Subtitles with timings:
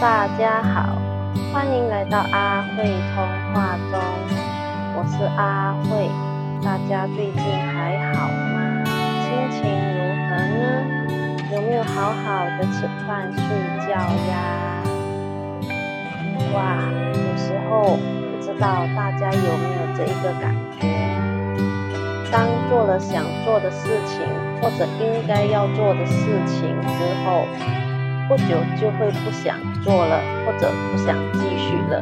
[0.00, 0.96] 大家好，
[1.52, 2.84] 欢迎来到阿慧
[3.14, 4.00] 通话中，
[4.96, 6.08] 我是阿慧，
[6.64, 8.82] 大家最近还好吗？
[9.20, 10.64] 心情如何呢？
[11.52, 13.42] 有没有好好的吃饭睡
[13.86, 13.92] 觉
[14.30, 14.80] 呀？
[16.54, 16.80] 哇，
[17.12, 20.88] 有时候不知道大家有没有这一个感觉，
[22.32, 24.20] 当做了想做的事情
[24.62, 27.44] 或者应该要做的事情之后。
[28.30, 32.00] 不久就会不想做了，或者不想继续了，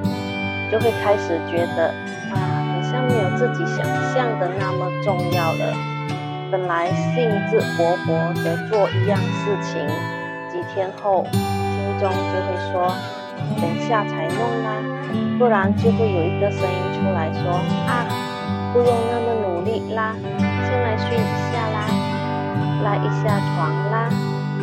[0.71, 1.89] 就会开始觉得
[2.31, 2.37] 啊，
[2.69, 3.83] 好像没有自己想
[4.13, 5.73] 象的那么重要了。
[6.53, 9.81] 本来兴致勃勃的做一样事情，
[10.53, 12.93] 几天后心中就会说，
[13.59, 14.85] 等下才弄啦，
[15.39, 17.53] 不然就会有一个声音出来说
[17.87, 18.05] 啊，
[18.75, 21.89] 不用那么努力啦，先来睡一下啦，
[22.85, 24.11] 赖一下床啦，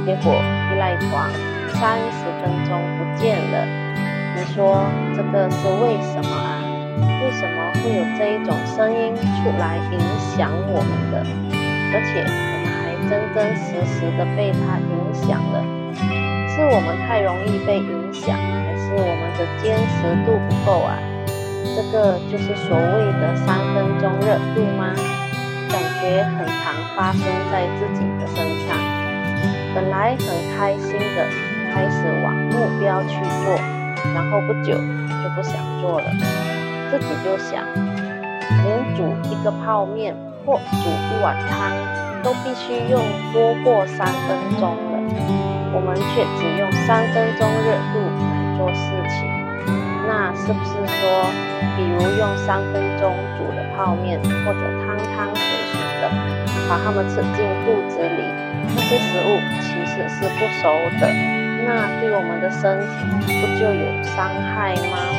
[0.06, 0.36] 结果
[0.72, 1.55] 一赖床。
[1.80, 3.68] 三十分钟不见了，
[4.36, 6.64] 你说这个是为什么啊？
[7.22, 11.20] 为什么会有这一种声音出来影响我们的？
[11.92, 15.62] 而且我们还真真实实的被它影响了，
[16.48, 20.98] 是我们太容易被影响，还是我们的坚持度不够啊？
[21.76, 24.96] 这个就是所谓的三分钟热度吗？
[25.70, 28.78] 感觉很常发生在自己的身上，
[29.76, 31.55] 本来很开心的。
[31.76, 33.54] 开始往目标去做，
[34.16, 36.08] 然后不久就不想做了。
[36.90, 37.62] 自己就想，
[38.64, 40.16] 连煮一个泡面
[40.46, 41.76] 或煮一碗汤
[42.23, 43.03] 都必须用
[43.34, 44.96] 多过三分钟了，
[45.76, 49.28] 我们却只用三分钟热度来做事情。
[50.08, 51.28] 那是不是说，
[51.76, 56.08] 比如用三分钟煮的泡面或者汤汤水水的，
[56.70, 58.23] 把它们吃进肚子里，
[58.73, 60.72] 那些食物其实是不熟
[61.02, 61.44] 的？
[61.66, 65.09] 那对我们的身体不就有伤害吗？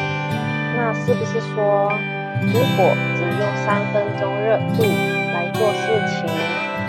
[0.78, 1.90] 那是不是说，
[2.40, 4.86] 如果只用三分钟热度
[5.34, 6.30] 来做事情，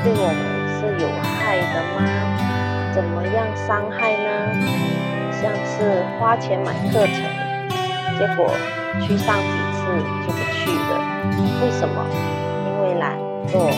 [0.03, 0.37] 对我们
[0.77, 1.09] 是有
[1.41, 2.05] 害的吗？
[2.93, 4.29] 怎么样伤害呢？
[5.31, 7.17] 像是花钱买课程，
[8.17, 8.53] 结果
[9.01, 9.79] 去上几次
[10.25, 11.01] 就不去了，
[11.61, 12.05] 为什么？
[12.65, 13.17] 因为懒
[13.47, 13.71] 惰，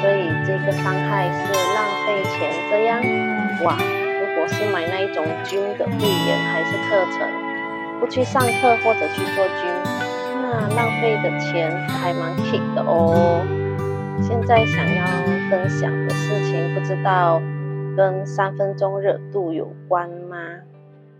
[0.00, 3.00] 所以这个伤害是浪费钱这样？
[3.64, 3.76] 哇！
[4.46, 9.66] 是买那一种军的会员还是课程，不去上课或者去做军，
[10.42, 13.44] 那浪费的钱还蛮 k 的哦。
[14.22, 15.04] 现在想要
[15.50, 17.40] 分享的事情，不知道
[17.96, 20.38] 跟三分钟热度有关吗？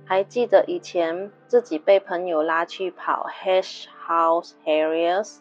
[0.07, 5.39] 还记得以前自己被朋友拉去跑 Hash House Harriers，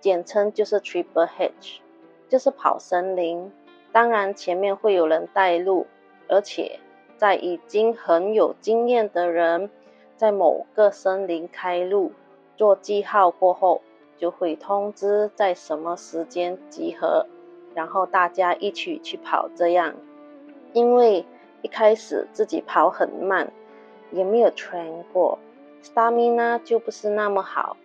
[0.00, 1.80] 简称就是 Triple H，
[2.28, 3.50] 就是跑森林。
[3.92, 5.86] 当然前面会有人带路，
[6.28, 6.80] 而且。
[7.22, 9.70] 在已经很有经验的人，
[10.16, 12.10] 在某个森林开路
[12.56, 13.80] 做记号过后，
[14.18, 17.28] 就会通知在什么时间集合，
[17.76, 19.48] 然后大家一起去跑。
[19.54, 19.94] 这样，
[20.72, 21.24] 因为
[21.60, 23.52] 一开始自己跑很慢，
[24.10, 25.38] 也没有 train 过
[25.80, 27.76] ，stamina 就不是那么好，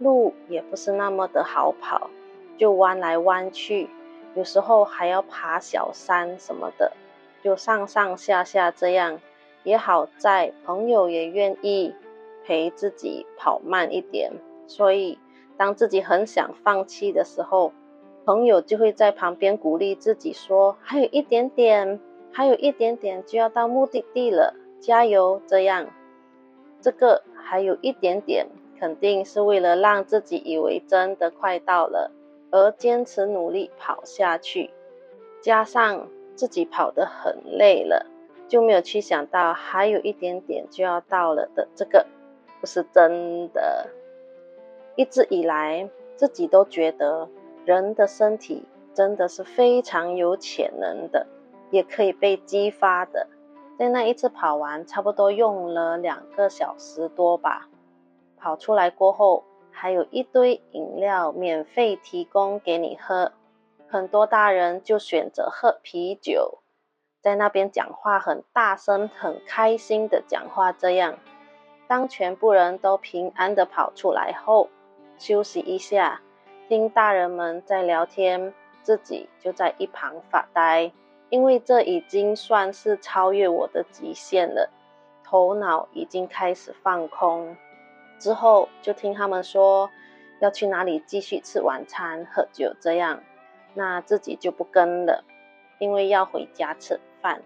[0.00, 2.10] 路也不是那么的好跑，
[2.58, 3.88] 就弯来弯去，
[4.34, 6.92] 有时候还要爬小山什么的。
[7.42, 9.20] 就上上下下这样，
[9.64, 11.92] 也好在朋友也愿意
[12.44, 14.32] 陪自己跑慢一点，
[14.66, 15.18] 所以
[15.56, 17.72] 当自己很想放弃的时候，
[18.24, 22.00] 朋友就会在旁边鼓励自己说：“还有一点点，
[22.32, 25.88] 还有一点点就要到目的地了，加油！”这样，
[26.80, 28.46] 这个还有一点点，
[28.78, 32.12] 肯定是为了让自己以为真的快到了，
[32.52, 34.70] 而坚持努力跑下去，
[35.40, 36.06] 加上。
[36.34, 38.06] 自己跑得很累了，
[38.48, 42.06] 就没有去想到还有一点点就要到了的这个
[42.60, 43.88] 不是真的。
[44.96, 47.28] 一直以来，自己都觉得
[47.64, 51.26] 人的身体真的是非常有潜能的，
[51.70, 53.26] 也可以被激发的。
[53.78, 57.68] 在那一次跑完，差不多用了两个小时多吧。
[58.36, 63.32] 跑出来过后，还有一堆饮料免费提供给你喝。
[63.92, 66.62] 很多大人就选择喝啤酒，
[67.20, 70.72] 在那边讲话很大声、很开心的讲话。
[70.72, 71.18] 这样，
[71.86, 74.70] 当全部人都平安的跑出来后，
[75.18, 76.22] 休息一下，
[76.70, 80.90] 听大人们在聊天，自己就在一旁发呆，
[81.28, 84.70] 因为这已经算是超越我的极限了，
[85.22, 87.54] 头脑已经开始放空。
[88.18, 89.90] 之后就听他们说
[90.40, 93.22] 要去哪里继续吃晚餐、喝酒，这样。
[93.74, 95.24] 那自己就不跟了，
[95.78, 97.42] 因为要回家吃饭。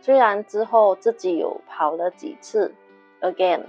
[0.00, 2.74] 虽然之后自己有跑了几次
[3.20, 3.62] ，again，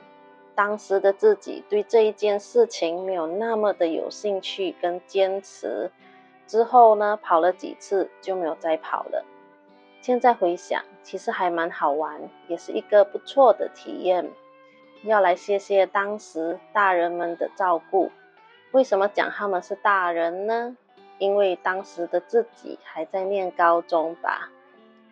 [0.54, 5.89] 当时的自己对这一件事情没有那么的有兴趣跟坚持，
[6.45, 9.24] 之后呢，跑了几次就没有再跑了。
[10.01, 14.30] 现在回想，其实还蛮好玩，也是一个不错的体验。
[15.04, 18.12] 要来谢谢当时大人们的照顾。
[18.72, 20.75] 为什么讲他们是大人呢？
[21.17, 24.50] 因为当时的自己还在念高中吧。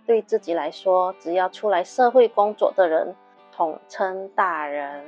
[0.05, 3.15] 对自己来说，只要出来社会工作的人，
[3.51, 5.05] 统称大人。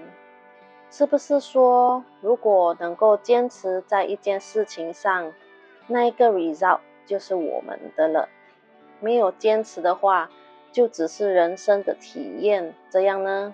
[0.90, 5.34] 是不是说，如果能够坚持在一件事情上，
[5.88, 8.30] 那一个 result 就是我们的了？
[9.02, 10.30] 没有坚持的话，
[10.72, 13.54] 就只是人生的体验，这样呢？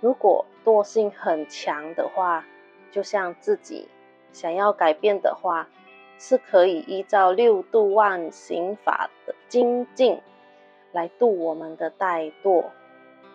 [0.00, 2.46] 如果惰性很强的话，
[2.90, 3.88] 就像自己
[4.32, 5.68] 想要改变的话，
[6.18, 10.20] 是可以依照六度万行法的精进
[10.92, 12.66] 来度我们的怠惰。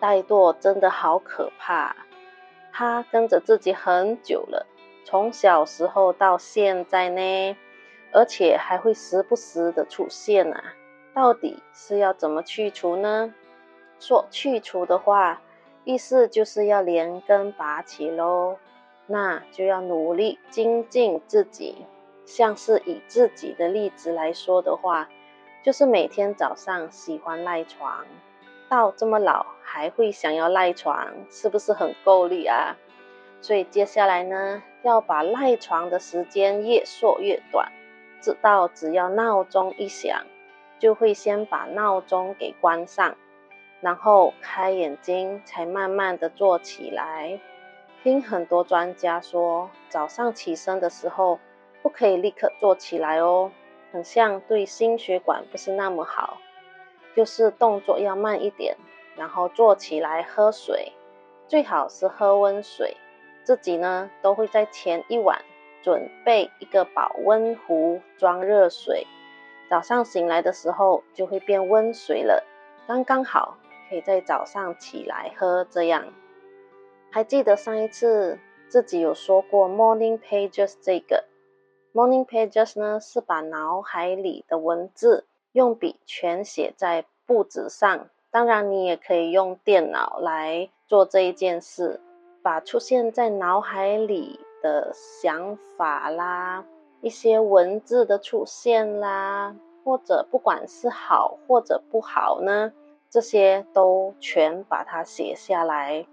[0.00, 1.94] 怠惰真的好可怕，
[2.72, 4.66] 它跟着自己很久了，
[5.04, 7.56] 从小时候到现在呢，
[8.12, 10.74] 而且还会时不时的出现啊。
[11.12, 13.34] 到底是要怎么去除呢？
[13.98, 15.42] 说去除的话。
[15.82, 18.58] 意思就是要连根拔起喽，
[19.06, 21.86] 那就要努力精进自己。
[22.30, 25.08] 像是以自己的例子来说的话，
[25.64, 28.06] 就是每天早上喜欢赖床，
[28.68, 32.76] 到这么老还会想要赖床，是不是很够力啊？
[33.40, 37.72] 所以接下来呢，要把赖床的时间越缩越短，
[38.20, 40.24] 直到只要闹钟一响，
[40.78, 43.16] 就会先把闹钟给关上。
[43.80, 47.40] 然后开眼睛，才慢慢的坐起来。
[48.04, 51.40] 听很多专家说，早上起身的时候
[51.82, 53.50] 不可以立刻坐起来哦，
[53.92, 56.38] 很像对心血管不是那么好。
[57.16, 58.76] 就是动作要慢一点，
[59.16, 60.92] 然后坐起来喝水，
[61.48, 62.96] 最好是喝温水。
[63.42, 65.42] 自己呢都会在前一晚
[65.82, 69.06] 准备一个保温壶装热水，
[69.68, 72.44] 早上醒来的时候就会变温水了，
[72.86, 73.56] 刚刚好。
[73.88, 76.04] 可以在早上起来喝，这样。
[77.10, 78.38] 还记得上一次
[78.68, 81.24] 自己有说过 morning pages 这个
[81.92, 88.08] morning pages 呢，是把脑海里的文字用笔全写在布纸上。
[88.30, 92.00] 当然，你也可以用电脑来做这一件事，
[92.42, 96.64] 把出现在脑海里的想法啦，
[97.00, 102.72] 一些文字的出现啦，或者不管是好或者不好呢。
[103.10, 106.06] 这些都全把它写下来，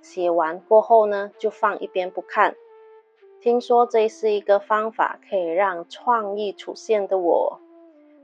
[0.00, 2.56] 写完过后呢，就放一边不看。
[3.40, 7.18] 听说这是一个方法，可以让创意出现的。
[7.18, 7.60] 我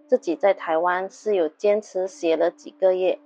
[0.08, 3.18] 自己在台湾是有坚持写了几个月，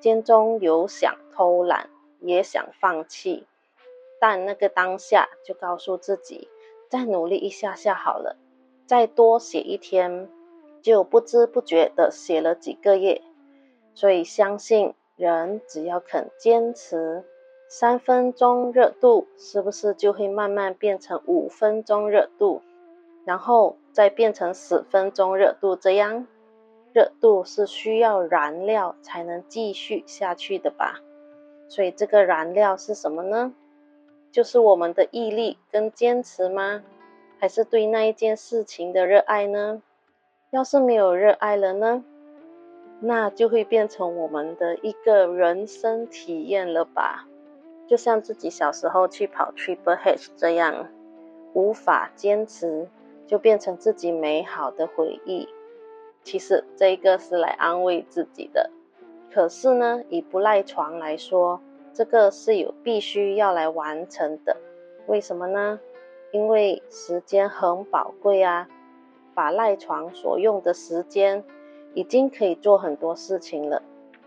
[0.00, 3.46] 间中有想偷懒，也想放弃，
[4.18, 6.48] 但那个当下就告诉自己，
[6.88, 8.36] 再努力一下下好了，
[8.86, 10.30] 再多写一天，
[10.80, 13.20] 就不知不觉的写了几个月。
[13.94, 17.22] 所以，相信人只要肯坚持，
[17.76, 22.62] 三分钟热度是不是就会慢慢变成五分钟热度，
[23.24, 25.74] 然后再变成十分钟热度？
[25.74, 26.28] 这样，
[26.92, 31.00] 热度是需要燃料才能继续下去的吧？
[31.68, 33.52] 所以，这个燃料是什么呢？
[34.30, 36.84] 就是我们的毅力跟坚持吗？
[37.40, 39.82] 还是对那一件事情的热爱呢？
[40.50, 42.04] 要是没有热爱了呢？
[43.00, 47.26] 那就会变成我们的一个人生体验了吧？
[47.86, 50.88] 就像自己小时候去跑 Triple H 这样，
[51.52, 52.88] 无法坚持，
[53.26, 55.48] 就变成自己美好的回忆。
[56.22, 58.70] 其实这个是来安慰自己的。
[59.32, 61.60] 可是呢，以不赖床来说，
[61.92, 64.56] 这个是有必须要来完成的。
[65.06, 65.80] 为什么呢？
[66.32, 68.68] 因为时间很宝贵啊，
[69.34, 71.44] 把赖床所用的时间。
[71.96, 73.80] 已经可以做很多事情了，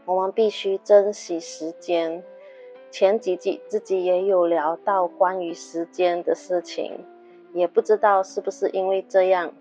[0.05, 2.23] 我们必须珍惜时间。
[2.89, 7.05] 前几集自己也有聊到关于时间的事情，
[7.53, 9.53] 也不知道是不是因为这样，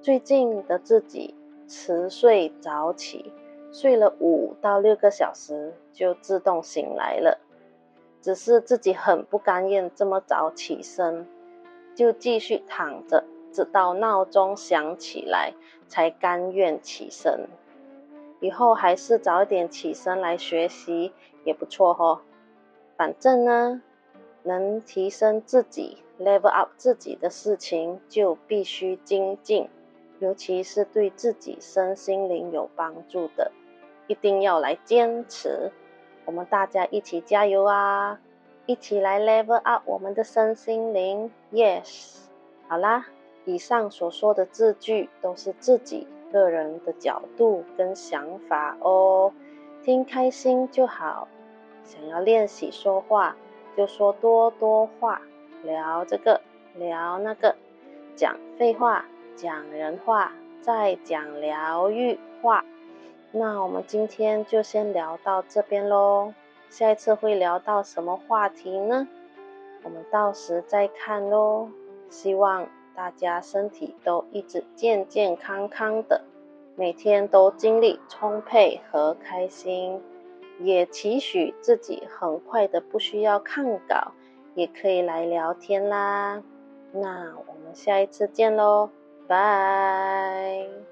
[0.00, 1.34] 最近的自己
[1.68, 3.32] 迟睡早起，
[3.72, 7.38] 睡了五到六个小时就自动醒来了。
[8.20, 11.26] 只是自己很不甘愿这么早起身，
[11.94, 13.24] 就继续躺着。
[13.52, 15.52] 直到闹钟响起来，
[15.86, 17.48] 才甘愿起身。
[18.40, 21.12] 以后还是早点起身来学习
[21.44, 22.22] 也不错哦。
[22.96, 23.82] 反正呢，
[24.42, 29.68] 能提升自己、level up 自己的事情，就必须精进。
[30.18, 33.50] 尤其是对自己身心灵有帮助的，
[34.06, 35.72] 一定要来坚持。
[36.24, 38.20] 我们大家一起加油啊！
[38.66, 41.32] 一起来 level up 我们的身心灵。
[41.50, 42.18] Yes，
[42.68, 43.06] 好啦，
[43.44, 49.32] 以上所说的字句都是自己个人的角度跟想法哦，
[49.82, 51.26] 听开心就好。
[51.84, 53.36] 想要练习说话，
[53.76, 55.20] 就说多多话，
[55.62, 56.40] 聊这个
[56.74, 57.56] 聊那个，
[58.14, 59.04] 讲废话，
[59.36, 62.64] 讲人话，再讲疗愈话。
[63.30, 66.34] 那我们今天就先聊到这边喽，
[66.68, 69.08] 下一次会聊到什么话题呢？
[69.82, 71.68] 我们到时再看喽。
[72.10, 76.22] 希望大家身体都一直健健康康的，
[76.76, 80.02] 每天都精力充沛和开心，
[80.60, 84.12] 也期许自己很快的不需要看稿，
[84.54, 86.42] 也可以来聊天啦。
[86.92, 88.90] 那我们下一次见喽，
[89.26, 90.91] 拜。